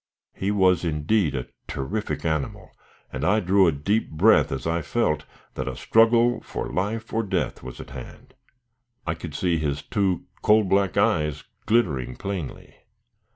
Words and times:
He 0.33 0.49
was, 0.49 0.83
indeed, 0.83 1.35
a 1.35 1.45
terrific 1.67 2.25
animal, 2.25 2.71
and 3.13 3.23
I 3.23 3.39
drew 3.39 3.67
a 3.67 3.71
deep 3.71 4.09
breath 4.09 4.51
as 4.51 4.65
I 4.65 4.81
felt 4.81 5.25
that 5.53 5.67
a 5.67 5.75
struggle 5.75 6.41
for 6.41 6.73
life 6.73 7.13
or 7.13 7.21
death 7.21 7.61
was 7.61 7.79
at 7.79 7.91
hand. 7.91 8.33
[Illustration: 9.05 9.05
"I 9.05 9.13
could 9.13 9.35
see 9.35 9.57
his 9.59 9.83
two 9.83 10.23
coal 10.41 10.63
black 10.63 10.97
eyes 10.97 11.43
glittering 11.67 12.15
plainly." 12.15 12.73